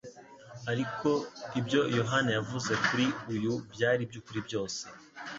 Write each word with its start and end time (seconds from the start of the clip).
ariko 0.71 1.09
ibyo 1.59 1.81
Yohana 1.97 2.29
yavuze 2.37 2.71
kuri 2.85 3.05
uyu 3.33 3.53
byari 3.73 4.01
iby'ukuri 4.05 4.39
byose." 4.47 4.81